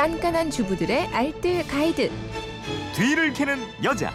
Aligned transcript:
깐깐한 0.00 0.50
주부들의 0.50 1.08
알뜰 1.08 1.66
가이드. 1.68 2.10
뒤를 2.96 3.34
캐는 3.34 3.58
여자. 3.84 4.10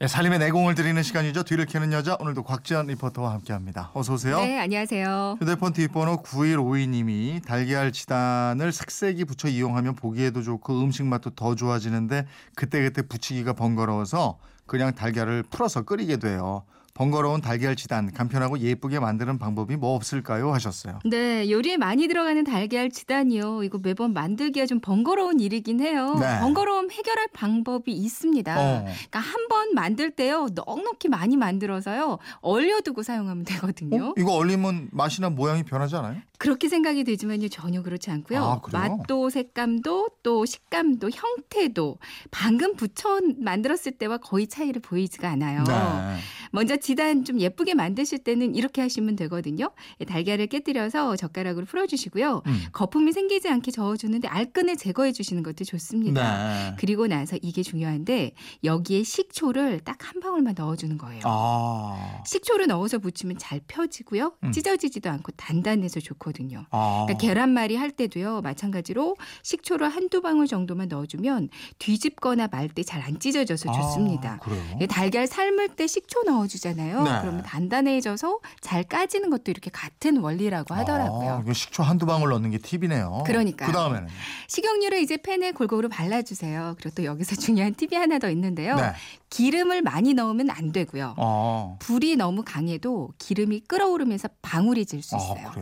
예, 0.00 0.06
살림의 0.06 0.38
내공을 0.38 0.74
드리는 0.74 1.02
시간이죠. 1.02 1.42
뒤를 1.42 1.66
캐는 1.66 1.92
여자 1.92 2.16
오늘도 2.18 2.44
곽지연 2.44 2.86
리포터와 2.86 3.30
함께합니다. 3.34 3.90
어서 3.92 4.14
오세요. 4.14 4.38
네, 4.38 4.58
안녕하세요. 4.58 5.36
휴대폰 5.38 5.74
뒷번호 5.74 6.22
9152님이 6.22 7.44
달걀 7.44 7.92
지단을 7.92 8.72
색색이 8.72 9.26
붙여 9.26 9.48
이용하면 9.48 9.94
보기에도 9.94 10.40
좋고 10.42 10.80
음식 10.80 11.04
맛도 11.04 11.28
더 11.28 11.54
좋아지는데 11.54 12.26
그때그때 12.54 13.02
붙이기가 13.02 13.52
번거로워서 13.52 14.38
그냥 14.64 14.94
달걀을 14.94 15.42
풀어서 15.42 15.82
끓이게 15.82 16.16
돼요. 16.16 16.64
번거로운 16.98 17.40
달걀 17.40 17.74
지단 17.74 18.12
간편하고 18.12 18.60
예쁘게 18.60 19.00
만드는 19.00 19.38
방법이 19.38 19.74
뭐 19.76 19.96
없을까요? 19.96 20.52
하셨어요. 20.54 21.00
네, 21.04 21.50
요리에 21.50 21.76
많이 21.76 22.06
들어가는 22.06 22.44
달걀 22.44 22.88
지단이요. 22.88 23.64
이거 23.64 23.78
매번 23.82 24.12
만들기가 24.14 24.66
좀 24.66 24.78
번거로운 24.78 25.40
일이긴 25.40 25.80
해요. 25.80 26.16
네. 26.20 26.38
번거로움 26.38 26.92
해결할 26.92 27.26
방법이 27.34 27.90
있습니다. 27.92 28.54
어. 28.60 28.84
그러니까 28.84 29.18
한 29.18 29.44
번 29.48 29.74
만들 29.74 30.10
때요. 30.10 30.46
넉넉히 30.54 31.08
많이 31.08 31.36
만들어서요. 31.36 32.18
얼려두고 32.40 33.02
사용하면 33.02 33.44
되거든요. 33.44 34.06
어? 34.10 34.14
이거 34.16 34.32
얼리면 34.32 34.88
맛이나 34.90 35.28
모양이 35.28 35.62
변하지 35.62 35.96
않아요? 35.96 36.16
그렇게 36.38 36.68
생각이 36.68 37.04
되지만요. 37.04 37.48
전혀 37.48 37.82
그렇지 37.82 38.10
않고요. 38.10 38.42
아? 38.42 38.60
맛도 38.72 39.28
색감도 39.30 40.08
또 40.22 40.46
식감도 40.46 41.10
형태도 41.12 41.98
방금 42.30 42.74
부쳐 42.74 43.20
만들었을 43.38 43.92
때와 43.98 44.16
거의 44.18 44.46
차이를 44.46 44.80
보이지가 44.80 45.28
않아요. 45.28 45.62
네. 45.64 46.16
먼저 46.54 46.76
지단 46.76 47.24
좀 47.24 47.40
예쁘게 47.40 47.74
만드실 47.74 48.18
때는 48.20 48.54
이렇게 48.54 48.80
하시면 48.80 49.16
되거든요. 49.16 49.70
예, 50.00 50.04
달걀을 50.04 50.46
깨뜨려서 50.46 51.16
젓가락으로 51.16 51.66
풀어주시고요. 51.66 52.42
음. 52.46 52.60
거품이 52.72 53.12
생기지 53.12 53.48
않게 53.48 53.72
저어주는데 53.72 54.28
알끈을 54.28 54.76
제거해 54.76 55.10
주시는 55.12 55.42
것도 55.42 55.64
좋습니다. 55.64 56.70
네. 56.70 56.76
그리고 56.78 57.08
나서 57.08 57.36
이게 57.42 57.62
중요한데 57.64 58.32
여기에 58.62 59.02
식초를 59.02 59.80
딱 59.80 59.98
한 60.04 60.20
방울만 60.20 60.54
넣어주는 60.58 60.98
거예요. 60.98 61.22
아. 61.24 62.22
식초를 62.26 62.66
넣어서 62.66 62.98
부치면 62.98 63.38
잘 63.38 63.60
펴지고요. 63.66 64.34
음. 64.44 64.52
찢어지지도 64.52 65.08
않고 65.08 65.32
단단해서 65.32 65.98
좋거든요. 66.00 66.66
아. 66.70 67.04
그러니까 67.06 67.26
계란말이 67.26 67.74
할 67.76 67.90
때도요. 67.90 68.42
마찬가지로 68.42 69.16
식초를 69.42 69.88
한두 69.88 70.20
방울 70.20 70.46
정도만 70.46 70.88
넣어주면 70.88 71.48
뒤집거나 71.78 72.48
말 72.52 72.68
때 72.68 72.82
잘 72.84 73.00
안 73.02 73.18
찢어져서 73.18 73.72
좋습니다. 73.72 74.34
아, 74.34 74.38
그래요? 74.38 74.78
예, 74.82 74.86
달걀 74.86 75.26
삶을 75.26 75.70
때 75.70 75.86
식초 75.86 76.22
넣어 76.24 76.43
주잖아요. 76.48 77.02
네. 77.02 77.18
그러면 77.20 77.42
단단해져서 77.42 78.38
잘 78.60 78.82
까지는 78.84 79.30
것도 79.30 79.50
이렇게 79.50 79.70
같은 79.70 80.16
원리라고 80.18 80.74
하더라고요. 80.74 81.44
아, 81.48 81.52
식초 81.52 81.82
한두 81.82 82.06
방울 82.06 82.30
넣는 82.30 82.50
게 82.50 82.58
팁이네요. 82.58 83.22
그러니까요. 83.26 83.66
그 83.68 83.72
다음에는 83.72 84.08
식용유를 84.48 85.00
이제 85.00 85.16
팬에 85.16 85.52
골고루 85.52 85.88
발라주세요. 85.88 86.74
그리고 86.80 86.94
또 86.96 87.04
여기서 87.04 87.36
중요한 87.36 87.74
팁이 87.74 87.94
하나 87.94 88.18
더 88.18 88.30
있는데요. 88.30 88.76
네. 88.76 88.92
기름을 89.30 89.82
많이 89.82 90.14
넣으면 90.14 90.48
안 90.50 90.70
되고요. 90.72 91.14
아. 91.18 91.76
불이 91.80 92.16
너무 92.16 92.42
강해도 92.44 93.10
기름이 93.18 93.60
끓어오르면서 93.66 94.28
방울이 94.42 94.86
질 94.86 95.04
수 95.04 95.16
있어요. 95.16 95.52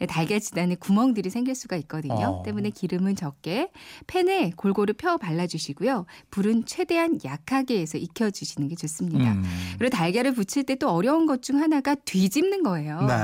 아, 0.00 0.06
달걀 0.06 0.38
지단에 0.38 0.74
구멍들이 0.74 1.30
생길 1.30 1.54
수가 1.54 1.76
있거든요. 1.76 2.14
어. 2.14 2.42
때문에 2.44 2.68
기름은 2.68 3.16
적게 3.16 3.70
팬에 4.06 4.52
골고루 4.54 4.92
펴 4.98 5.16
발라주시고요. 5.16 6.04
불은 6.30 6.66
최대한 6.66 7.18
약하게 7.24 7.80
해서 7.80 7.96
익혀주시는 7.96 8.68
게 8.68 8.74
좋습니다. 8.74 9.32
음. 9.32 9.44
그리고 9.78 9.96
달걀 9.96 10.11
을 10.24 10.32
부칠 10.32 10.64
때또 10.64 10.88
어려운 10.88 11.26
것 11.26 11.42
중 11.42 11.60
하나가 11.60 11.94
뒤집는 11.96 12.62
거예요. 12.62 13.00
네. 13.02 13.14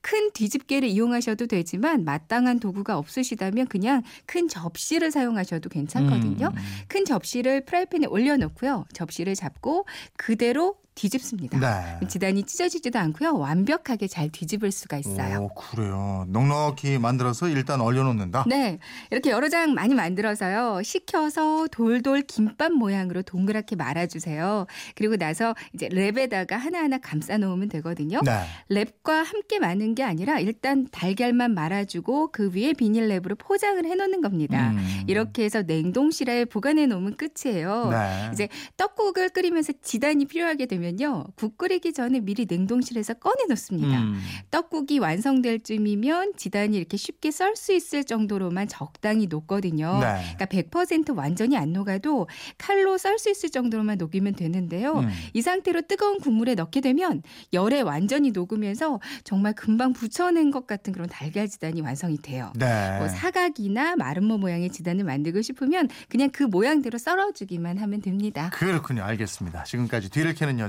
큰 0.00 0.30
뒤집개를 0.32 0.88
이용하셔도 0.88 1.46
되지만 1.46 2.04
마땅한 2.04 2.60
도구가 2.60 2.96
없으시다면 2.96 3.66
그냥 3.66 4.02
큰 4.24 4.48
접시를 4.48 5.10
사용하셔도 5.10 5.68
괜찮거든요. 5.68 6.46
음. 6.46 6.62
큰 6.88 7.04
접시를 7.04 7.64
프라이팬에 7.66 8.06
올려놓고요. 8.06 8.86
접시를 8.94 9.34
잡고 9.34 9.86
그대로 10.16 10.76
뒤집습니다. 10.98 11.58
네. 11.60 12.06
지단이 12.08 12.42
찢어지지도 12.42 12.98
않고요. 12.98 13.38
완벽하게 13.38 14.08
잘 14.08 14.28
뒤집을 14.30 14.72
수가 14.72 14.98
있어요. 14.98 15.42
오, 15.42 15.48
그래요. 15.54 16.26
넉넉히 16.28 16.98
만들어서 16.98 17.48
일단 17.48 17.80
얼려놓는다. 17.80 18.44
네. 18.48 18.78
이렇게 19.12 19.30
여러 19.30 19.48
장 19.48 19.74
많이 19.74 19.94
만들어서요. 19.94 20.82
식혀서 20.82 21.68
돌돌 21.70 22.22
김밥 22.22 22.72
모양으로 22.72 23.22
동그랗게 23.22 23.76
말아주세요. 23.76 24.66
그리고 24.96 25.16
나서 25.16 25.54
이제 25.72 25.88
랩에다가 25.88 26.52
하나하나 26.52 26.98
감싸 26.98 27.38
놓으면 27.38 27.68
되거든요. 27.68 28.20
네. 28.24 28.44
랩과 28.68 29.24
함께 29.24 29.60
마는 29.60 29.94
게 29.94 30.02
아니라 30.02 30.40
일단 30.40 30.88
달걀만 30.90 31.54
말아주고 31.54 32.32
그 32.32 32.50
위에 32.52 32.72
비닐랩으로 32.72 33.38
포장을 33.38 33.84
해놓는 33.84 34.20
겁니다. 34.20 34.70
음. 34.70 35.04
이렇게 35.06 35.44
해서 35.44 35.62
냉동실에 35.62 36.46
보관해 36.46 36.86
놓으면 36.86 37.16
끝이에요. 37.16 37.90
네. 37.90 38.30
이제 38.32 38.48
떡국을 38.76 39.28
끓이면서 39.28 39.74
지단이 39.80 40.24
필요하게 40.24 40.66
되면 40.66 40.87
요. 41.02 41.24
국 41.36 41.56
끓이기 41.58 41.92
전에 41.92 42.20
미리 42.20 42.46
냉동실에서 42.48 43.14
꺼내 43.14 43.44
놓습니다. 43.48 44.00
음. 44.02 44.20
떡국이 44.50 44.98
완성될 44.98 45.60
쯤이면 45.62 46.34
지단이 46.36 46.76
이렇게 46.76 46.96
쉽게 46.96 47.30
썰 47.30 47.56
수 47.56 47.72
있을 47.72 48.04
정도로만 48.04 48.68
적당히 48.68 49.26
녹거든요. 49.26 49.98
네. 50.00 50.36
그러니까 50.36 50.46
100% 50.46 51.16
완전히 51.16 51.56
안 51.56 51.72
녹아도 51.72 52.28
칼로 52.56 52.96
썰 52.98 53.18
수 53.18 53.30
있을 53.30 53.50
정도로만 53.50 53.98
녹이면 53.98 54.34
되는데요. 54.34 55.00
음. 55.00 55.08
이 55.34 55.42
상태로 55.42 55.82
뜨거운 55.82 56.20
국물에 56.20 56.54
넣게 56.54 56.80
되면 56.80 57.22
열에 57.52 57.80
완전히 57.80 58.30
녹으면서 58.30 59.00
정말 59.24 59.54
금방 59.54 59.92
부쳐낸 59.92 60.50
것 60.50 60.66
같은 60.66 60.92
그런 60.92 61.08
달걀 61.08 61.48
지단이 61.48 61.80
완성이 61.80 62.16
돼요. 62.18 62.52
네. 62.54 62.98
뭐 62.98 63.08
사각이나 63.08 63.96
마름모 63.96 64.38
모양의 64.38 64.70
지단을 64.70 65.04
만들고 65.04 65.42
싶으면 65.42 65.88
그냥 66.08 66.30
그 66.30 66.44
모양대로 66.44 66.98
썰어주기만 66.98 67.78
하면 67.78 68.00
됩니다. 68.00 68.50
그렇군요. 68.52 69.02
알겠습니다. 69.02 69.64
지금까지 69.64 70.10
뒤를 70.10 70.34
캐는 70.34 70.58
여 70.60 70.68